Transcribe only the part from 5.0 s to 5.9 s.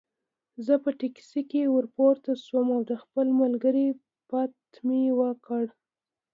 ورکړه.